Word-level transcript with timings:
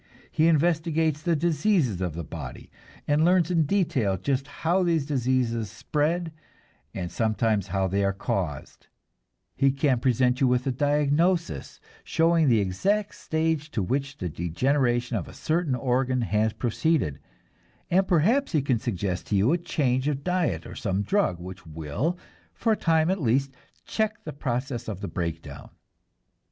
He 0.31 0.47
investigates 0.47 1.21
the 1.21 1.35
diseases 1.35 2.01
of 2.01 2.15
the 2.15 2.23
body 2.23 2.71
and 3.07 3.23
learns 3.23 3.51
in 3.51 3.67
detail 3.67 4.17
just 4.17 4.47
how 4.65 4.81
these 4.81 5.05
diseases 5.05 5.69
spread 5.69 6.31
and 6.91 7.11
sometimes 7.11 7.67
how 7.67 7.87
they 7.87 8.03
are 8.03 8.11
caused; 8.11 8.87
he 9.55 9.71
can 9.71 9.99
present 9.99 10.41
you 10.41 10.47
with 10.47 10.65
a 10.65 10.71
diagnosis, 10.71 11.79
showing 12.03 12.49
the 12.49 12.59
exact 12.59 13.13
stage 13.13 13.69
to 13.69 13.83
which 13.83 14.17
the 14.17 14.27
degeneration 14.27 15.17
of 15.17 15.27
a 15.27 15.33
certain 15.33 15.75
organ 15.75 16.21
has 16.21 16.51
proceeded, 16.53 17.19
and 17.91 18.07
perhaps 18.07 18.53
he 18.53 18.63
can 18.63 18.79
suggest 18.79 19.27
to 19.27 19.35
you 19.35 19.53
a 19.53 19.57
change 19.59 20.07
of 20.07 20.23
diet 20.23 20.65
or 20.65 20.73
some 20.73 21.03
drug 21.03 21.39
which 21.39 21.67
will, 21.67 22.17
for 22.55 22.71
a 22.71 22.75
time 22.75 23.11
at 23.11 23.21
least, 23.21 23.51
check 23.85 24.23
the 24.23 24.33
process 24.33 24.87
of 24.87 24.99
the 24.99 25.07
breakdown. 25.07 25.69